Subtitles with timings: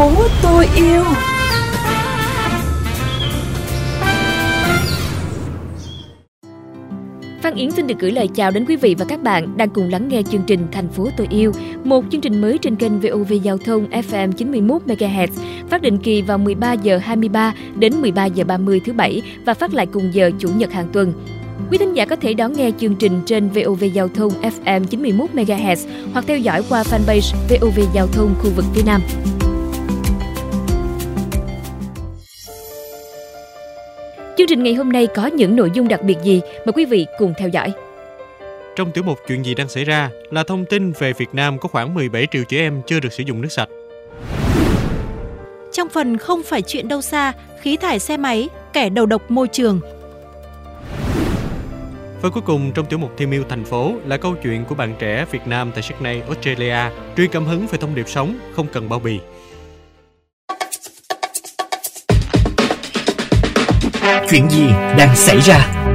[0.00, 1.02] phố tôi yêu
[7.42, 9.90] Phan Yến xin được gửi lời chào đến quý vị và các bạn đang cùng
[9.90, 11.52] lắng nghe chương trình Thành phố tôi yêu,
[11.84, 15.28] một chương trình mới trên kênh VOV Giao thông FM 91 MHz,
[15.68, 19.74] phát định kỳ vào 13 giờ 23 đến 13 giờ 30 thứ bảy và phát
[19.74, 21.12] lại cùng giờ chủ nhật hàng tuần.
[21.70, 25.30] Quý thính giả có thể đón nghe chương trình trên VOV Giao thông FM 91
[25.34, 25.76] MHz
[26.12, 29.00] hoặc theo dõi qua fanpage VOV Giao thông khu vực phía Nam.
[34.40, 36.40] Chương trình ngày hôm nay có những nội dung đặc biệt gì?
[36.66, 37.72] Mời quý vị cùng theo dõi.
[38.76, 41.68] Trong tiểu mục chuyện gì đang xảy ra là thông tin về Việt Nam có
[41.68, 43.68] khoảng 17 triệu trẻ em chưa được sử dụng nước sạch.
[45.72, 49.48] Trong phần không phải chuyện đâu xa, khí thải xe máy, kẻ đầu độc môi
[49.48, 49.80] trường.
[52.22, 54.94] Và cuối cùng trong tiểu mục Thiên miêu thành phố là câu chuyện của bạn
[54.98, 58.88] trẻ Việt Nam tại Sydney, Australia, truyền cảm hứng về thông điệp sống không cần
[58.88, 59.20] bao bì.
[64.30, 65.86] Chuyện gì đang xảy ra?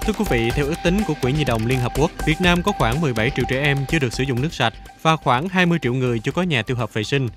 [0.00, 2.62] Thưa quý vị, theo ước tính của Quỹ Nhi đồng Liên Hợp Quốc, Việt Nam
[2.62, 5.78] có khoảng 17 triệu trẻ em chưa được sử dụng nước sạch và khoảng 20
[5.82, 7.28] triệu người chưa có nhà tiêu hợp vệ sinh.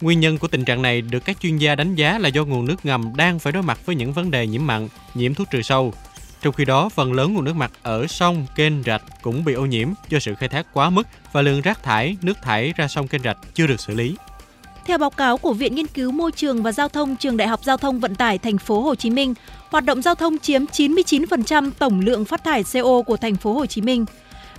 [0.00, 2.66] Nguyên nhân của tình trạng này được các chuyên gia đánh giá là do nguồn
[2.66, 5.62] nước ngầm đang phải đối mặt với những vấn đề nhiễm mặn, nhiễm thuốc trừ
[5.62, 5.92] sâu.
[6.44, 9.66] Trong khi đó, phần lớn nguồn nước mặt ở sông, kênh, rạch cũng bị ô
[9.66, 13.08] nhiễm do sự khai thác quá mức và lượng rác thải, nước thải ra sông
[13.08, 14.16] kênh rạch chưa được xử lý.
[14.86, 17.60] Theo báo cáo của Viện Nghiên cứu Môi trường và Giao thông Trường Đại học
[17.64, 19.34] Giao thông Vận tải Thành phố Hồ Chí Minh,
[19.70, 23.66] hoạt động giao thông chiếm 99% tổng lượng phát thải CO của Thành phố Hồ
[23.66, 24.04] Chí Minh.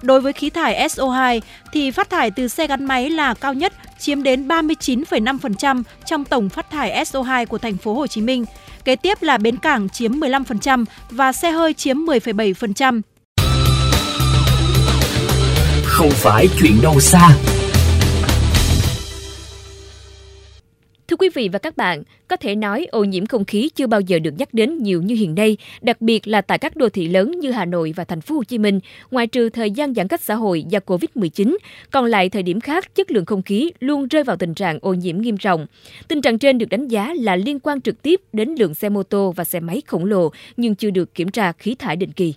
[0.01, 3.73] Đối với khí thải SO2 thì phát thải từ xe gắn máy là cao nhất,
[3.99, 8.45] chiếm đến 39,5% trong tổng phát thải SO2 của thành phố Hồ Chí Minh.
[8.85, 13.01] Kế tiếp là bến cảng chiếm 15% và xe hơi chiếm 10,7%.
[15.85, 17.29] Không phải chuyện đâu xa.
[21.15, 24.01] Thưa quý vị và các bạn, có thể nói ô nhiễm không khí chưa bao
[24.01, 27.07] giờ được nhắc đến nhiều như hiện nay, đặc biệt là tại các đô thị
[27.07, 28.79] lớn như Hà Nội và thành phố Hồ Chí Minh,
[29.11, 31.57] Ngoài trừ thời gian giãn cách xã hội do Covid-19,
[31.91, 34.93] còn lại thời điểm khác chất lượng không khí luôn rơi vào tình trạng ô
[34.93, 35.67] nhiễm nghiêm trọng.
[36.07, 39.03] Tình trạng trên được đánh giá là liên quan trực tiếp đến lượng xe mô
[39.03, 42.33] tô và xe máy khổng lồ nhưng chưa được kiểm tra khí thải định kỳ.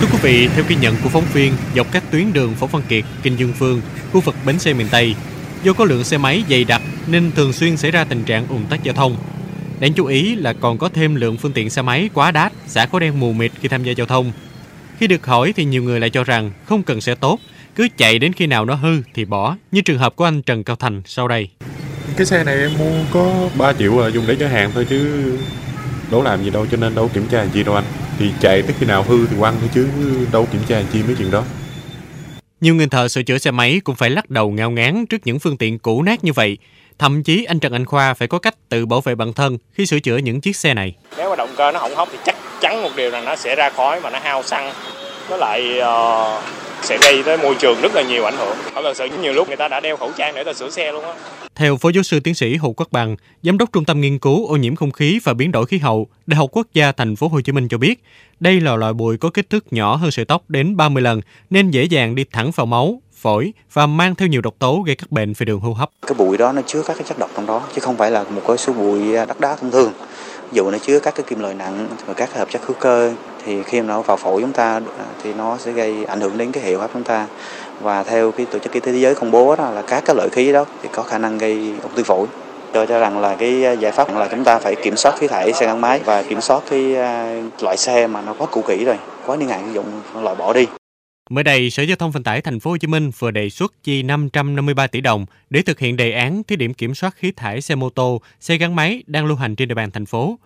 [0.00, 2.82] Thưa quý vị, theo ghi nhận của phóng viên, dọc các tuyến đường Phổ Văn
[2.88, 3.80] Kiệt, Kinh Dương Phương,
[4.12, 5.14] khu vực bến xe miền Tây,
[5.62, 8.66] Do có lượng xe máy dày đặc nên thường xuyên xảy ra tình trạng ùn
[8.70, 9.16] tắc giao thông.
[9.80, 12.86] Đáng chú ý là còn có thêm lượng phương tiện xe máy quá đát xả
[12.86, 14.32] khói đen mù mịt khi tham gia giao thông.
[14.98, 17.38] Khi được hỏi thì nhiều người lại cho rằng không cần xe tốt,
[17.76, 20.64] cứ chạy đến khi nào nó hư thì bỏ, như trường hợp của anh Trần
[20.64, 21.48] Cao Thành sau đây.
[22.16, 25.32] Cái xe này em mua có 3 triệu là dùng để chở hàng thôi chứ
[26.10, 27.84] đâu làm gì đâu cho nên đâu kiểm tra gì đâu anh.
[28.18, 29.88] Thì chạy tới khi nào hư thì quăng thôi chứ
[30.32, 31.44] đâu kiểm tra chi mấy chuyện đó.
[32.60, 35.38] Nhiều người thợ sửa chữa xe máy cũng phải lắc đầu ngao ngán trước những
[35.38, 36.58] phương tiện cũ nát như vậy.
[36.98, 39.86] Thậm chí anh Trần Anh Khoa phải có cách tự bảo vệ bản thân khi
[39.86, 40.94] sửa chữa những chiếc xe này.
[41.16, 43.56] Nếu mà động cơ nó hỏng hóc thì chắc chắn một điều là nó sẽ
[43.56, 44.72] ra khói và nó hao xăng.
[45.30, 46.42] Nó lại uh,
[46.82, 48.56] sẽ gây tới môi trường rất là nhiều ảnh hưởng.
[48.74, 50.92] Thật là sự nhiều lúc người ta đã đeo khẩu trang để ta sửa xe
[50.92, 51.14] luôn á.
[51.54, 54.46] Theo Phó Giáo sư Tiến sĩ Hồ Quốc Bằng, Giám đốc Trung tâm Nghiên cứu
[54.46, 57.28] ô nhiễm không khí và biến đổi khí hậu, Đại học Quốc gia Thành phố
[57.28, 58.02] Hồ Chí Minh cho biết,
[58.40, 61.70] đây là loại bụi có kích thước nhỏ hơn sợi tóc đến 30 lần nên
[61.70, 65.12] dễ dàng đi thẳng vào máu, phổi và mang theo nhiều độc tố gây các
[65.12, 65.90] bệnh về đường hô hấp.
[66.06, 68.24] Cái bụi đó nó chứa các cái chất độc trong đó chứ không phải là
[68.24, 69.92] một cái số bụi đất đá thông thường.
[70.50, 73.12] Ví dụ nó chứa các cái kim loại nặng và các hợp chất hữu cơ
[73.48, 76.52] thì khi nó vào phổi chúng ta à, thì nó sẽ gây ảnh hưởng đến
[76.52, 77.26] cái hệ hô hấp chúng ta.
[77.80, 80.16] Và theo cái tổ chức y tế thế giới công bố đó là các cái
[80.16, 82.26] loại khí đó thì có khả năng gây ung thư phổi.
[82.72, 85.26] Tôi cho rằng là cái à, giải pháp là chúng ta phải kiểm soát khí
[85.26, 88.62] thải xe gắn máy và kiểm soát cái à, loại xe mà nó quá cũ
[88.68, 89.86] kỹ rồi quá niên hạn sử dụng
[90.22, 90.66] loại bỏ đi.
[91.30, 93.72] Mới đây, Sở Giao thông Vận tải Thành phố Hồ Chí Minh vừa đề xuất
[93.82, 97.60] chi 553 tỷ đồng để thực hiện đề án thí điểm kiểm soát khí thải
[97.60, 100.38] xe mô tô, xe gắn máy đang lưu hành trên địa bàn thành phố.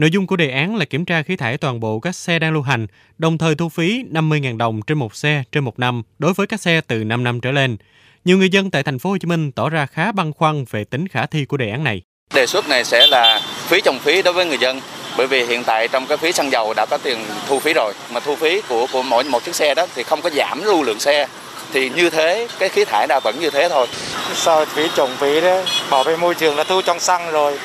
[0.00, 2.52] Nội dung của đề án là kiểm tra khí thải toàn bộ các xe đang
[2.52, 2.86] lưu hành,
[3.18, 6.60] đồng thời thu phí 50.000 đồng trên một xe trên một năm đối với các
[6.60, 7.76] xe từ 5 năm trở lên.
[8.24, 10.84] Nhiều người dân tại thành phố Hồ Chí Minh tỏ ra khá băn khoăn về
[10.84, 12.02] tính khả thi của đề án này.
[12.34, 14.80] Đề xuất này sẽ là phí trồng phí đối với người dân
[15.16, 17.18] bởi vì hiện tại trong cái phí xăng dầu đã có tiền
[17.48, 20.22] thu phí rồi mà thu phí của của mỗi một chiếc xe đó thì không
[20.22, 21.26] có giảm lưu lượng xe
[21.72, 23.86] thì như thế cái khí thải đã vẫn như thế thôi
[24.34, 27.58] sao phí trồng phí đấy bảo vệ môi trường là thu trong xăng rồi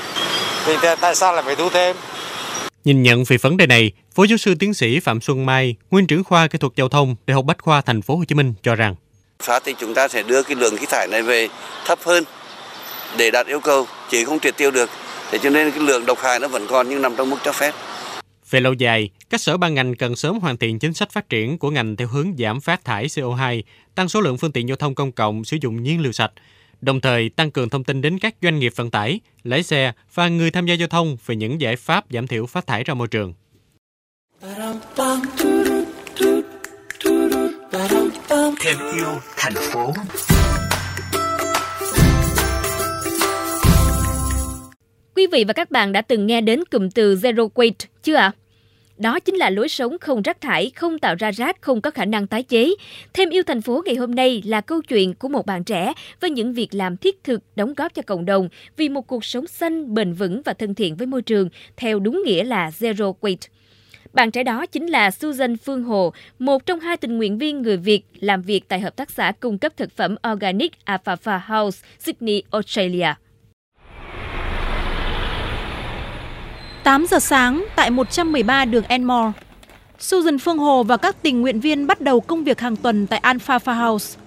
[0.66, 1.96] thì tại sao lại phải thu thêm
[2.86, 6.08] Nhìn nhận về vấn đề này, Phó giáo sư tiến sĩ Phạm Xuân Mai, nguyên
[6.08, 8.54] trưởng khoa kỹ thuật giao thông Đại học Bách khoa Thành phố Hồ Chí Minh
[8.64, 8.96] cho rằng
[9.44, 11.48] Phát thì chúng ta sẽ đưa cái lượng khí thải này về
[11.86, 12.24] thấp hơn
[13.18, 14.90] để đạt yêu cầu chỉ không triệt tiêu được.
[15.32, 17.52] Thế cho nên cái lượng độc hại nó vẫn còn nhưng nằm trong mức cho
[17.52, 17.72] phép.
[18.50, 21.58] Về lâu dài, các sở ban ngành cần sớm hoàn thiện chính sách phát triển
[21.58, 23.62] của ngành theo hướng giảm phát thải CO2,
[23.96, 26.32] tăng số lượng phương tiện giao thông công cộng sử dụng nhiên liệu sạch,
[26.82, 30.28] đồng thời tăng cường thông tin đến các doanh nghiệp vận tải, lái xe và
[30.28, 33.08] người tham gia giao thông về những giải pháp giảm thiểu phát thải ra môi
[33.08, 33.34] trường.
[38.60, 39.08] Thêm yêu
[39.38, 39.94] thành phố.
[45.16, 48.32] Quý vị và các bạn đã từng nghe đến cụm từ Zero Waste chưa ạ?
[48.98, 52.06] Đó chính là lối sống không rác thải, không tạo ra rác, không có khả
[52.06, 52.76] năng tái chế.
[53.14, 56.30] Thêm yêu thành phố ngày hôm nay là câu chuyện của một bạn trẻ với
[56.30, 59.94] những việc làm thiết thực đóng góp cho cộng đồng vì một cuộc sống xanh,
[59.94, 63.48] bền vững và thân thiện với môi trường, theo đúng nghĩa là Zero Waste.
[64.14, 67.78] Bạn trẻ đó chính là Susan Phương Hồ, một trong hai tình nguyện viên người
[67.78, 72.44] Việt làm việc tại Hợp tác xã cung cấp thực phẩm Organic Alfalfa House, Sydney,
[72.52, 73.14] Australia.
[76.86, 79.32] 8 giờ sáng tại 113 đường Enmore,
[80.00, 83.22] Susan Phương Hồ và các tình nguyện viên bắt đầu công việc hàng tuần tại
[83.24, 84.20] Alfalfa House.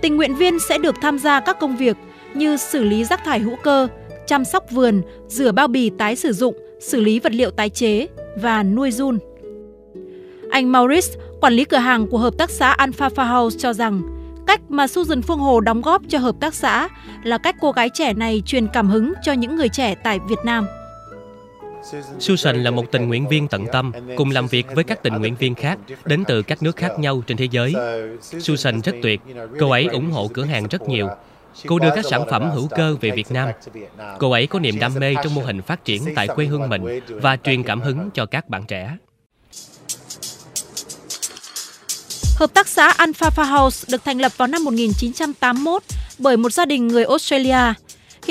[0.00, 1.96] Tình nguyện viên sẽ được tham gia các công việc
[2.34, 3.88] như xử lý rác thải hữu cơ,
[4.26, 8.06] chăm sóc vườn, rửa bao bì tái sử dụng, xử lý vật liệu tái chế
[8.36, 9.18] và nuôi giun.
[10.50, 14.02] Anh Maurice, quản lý cửa hàng của hợp tác xã Alfalfa House cho rằng
[14.46, 16.88] cách mà Susan Phương Hồ đóng góp cho hợp tác xã
[17.24, 20.38] là cách cô gái trẻ này truyền cảm hứng cho những người trẻ tại Việt
[20.44, 20.66] Nam.
[22.18, 25.36] Susan là một tình nguyện viên tận tâm, cùng làm việc với các tình nguyện
[25.36, 27.74] viên khác đến từ các nước khác nhau trên thế giới.
[28.20, 29.20] Susan rất tuyệt,
[29.60, 31.08] cô ấy ủng hộ cửa hàng rất nhiều.
[31.66, 33.48] Cô đưa các sản phẩm hữu cơ về Việt Nam.
[34.18, 37.00] Cô ấy có niềm đam mê trong mô hình phát triển tại quê hương mình
[37.08, 38.96] và truyền cảm hứng cho các bạn trẻ.
[42.36, 45.82] Hợp tác xã Alfalfa House được thành lập vào năm 1981
[46.18, 47.74] bởi một gia đình người Australia.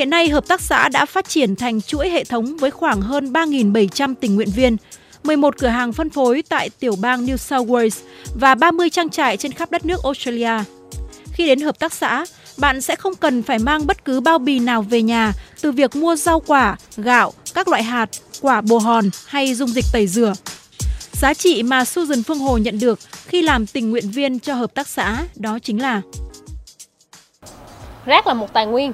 [0.02, 3.34] Hiện nay, hợp tác xã đã phát triển thành chuỗi hệ thống với khoảng hơn
[3.34, 4.78] 3.700 tình nguyện viên,
[5.24, 8.02] 11 cửa hàng phân phối tại tiểu bang New South Wales
[8.36, 10.64] và 30 trang trại trên khắp đất nước Australia.
[11.34, 12.26] Khi đến hợp tác xã,
[12.58, 15.96] bạn sẽ không cần phải mang bất cứ bao bì nào về nhà từ việc
[15.96, 18.10] mua rau quả, gạo, các loại hạt,
[18.42, 20.34] quả bồ hòn hay dung dịch tẩy rửa.
[21.12, 24.74] Giá trị mà Susan Phương Hồ nhận được khi làm tình nguyện viên cho hợp
[24.74, 26.02] tác xã đó chính là
[28.06, 28.92] Rác là một tài nguyên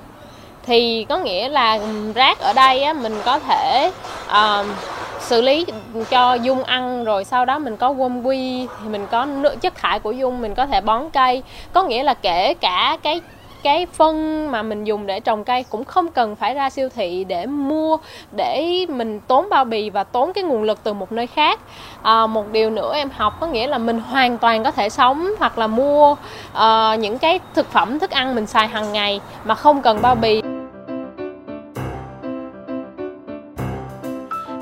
[0.68, 1.80] thì có nghĩa là
[2.16, 3.92] rác ở đây á, mình có thể
[4.28, 4.66] uh,
[5.20, 5.66] xử lý
[6.10, 9.76] cho dung ăn rồi sau đó mình có gom quy thì mình có nước chất
[9.76, 11.44] thải của dung mình có thể bón cây.
[11.74, 13.22] Có nghĩa là kể cả cái
[13.64, 17.24] cái phân mà mình dùng để trồng cây cũng không cần phải ra siêu thị
[17.24, 17.98] để mua
[18.32, 21.60] để mình tốn bao bì và tốn cái nguồn lực từ một nơi khác.
[22.02, 25.32] À, một điều nữa em học có nghĩa là mình hoàn toàn có thể sống
[25.40, 26.12] hoặc là mua
[26.58, 30.16] uh, những cái thực phẩm thức ăn mình xài hàng ngày mà không cần bao
[30.16, 30.42] bì.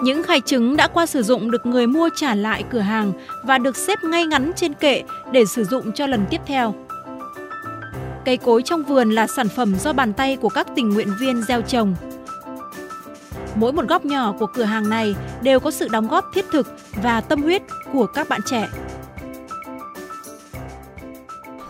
[0.05, 3.13] Những khay trứng đã qua sử dụng được người mua trả lại cửa hàng
[3.43, 6.73] và được xếp ngay ngắn trên kệ để sử dụng cho lần tiếp theo.
[8.25, 11.41] Cây cối trong vườn là sản phẩm do bàn tay của các tình nguyện viên
[11.41, 11.95] gieo trồng.
[13.55, 16.67] Mỗi một góc nhỏ của cửa hàng này đều có sự đóng góp thiết thực
[17.03, 17.61] và tâm huyết
[17.93, 18.67] của các bạn trẻ.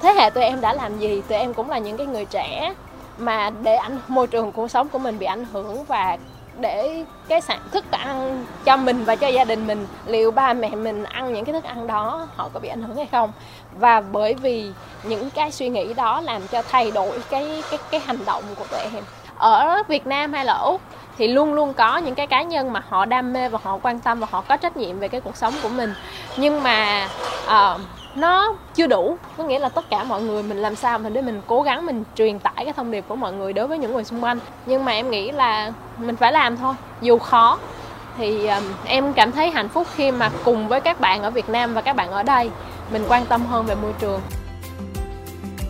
[0.01, 1.21] Thế hệ tụi em đã làm gì?
[1.27, 2.73] Tụi em cũng là những cái người trẻ
[3.17, 6.17] mà để ảnh, môi trường cuộc sống của mình bị ảnh hưởng và
[6.59, 10.69] để cái sản thức ăn cho mình và cho gia đình mình liệu ba mẹ
[10.69, 13.31] mình ăn những cái thức ăn đó họ có bị ảnh hưởng hay không?
[13.71, 14.71] Và bởi vì
[15.03, 18.65] những cái suy nghĩ đó làm cho thay đổi cái cái cái hành động của
[18.71, 19.03] tụi em.
[19.37, 20.81] Ở Việt Nam hay là Úc
[21.17, 23.99] thì luôn luôn có những cái cá nhân mà họ đam mê và họ quan
[23.99, 25.93] tâm và họ có trách nhiệm về cái cuộc sống của mình.
[26.37, 27.07] Nhưng mà
[27.45, 27.81] uh,
[28.15, 29.17] nó chưa đủ.
[29.37, 31.85] Có nghĩa là tất cả mọi người mình làm sao mình để mình cố gắng
[31.85, 34.39] mình truyền tải cái thông điệp của mọi người đối với những người xung quanh.
[34.65, 36.73] Nhưng mà em nghĩ là mình phải làm thôi.
[37.01, 37.59] Dù khó
[38.17, 41.49] thì um, em cảm thấy hạnh phúc khi mà cùng với các bạn ở Việt
[41.49, 42.49] Nam và các bạn ở đây.
[42.93, 44.21] Mình quan tâm hơn về môi trường.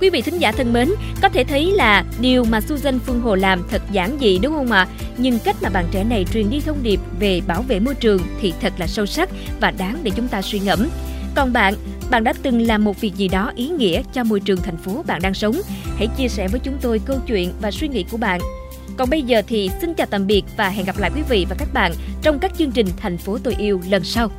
[0.02, 0.90] Quý vị thính giả thân mến,
[1.22, 4.72] có thể thấy là điều mà Susan Phương Hồ làm thật giản dị đúng không
[4.72, 4.88] ạ?
[5.18, 8.20] Nhưng cách mà bạn trẻ này truyền đi thông điệp về bảo vệ môi trường
[8.42, 10.88] thì thật là sâu sắc và đáng để chúng ta suy ngẫm.
[11.36, 11.74] Còn bạn,
[12.10, 15.04] bạn đã từng làm một việc gì đó ý nghĩa cho môi trường thành phố
[15.08, 15.56] bạn đang sống?
[15.98, 18.40] Hãy chia sẻ với chúng tôi câu chuyện và suy nghĩ của bạn.
[18.98, 21.56] Còn bây giờ thì xin chào tạm biệt và hẹn gặp lại quý vị và
[21.60, 24.32] các bạn trong các chương trình Thành phố tôi yêu lần sau.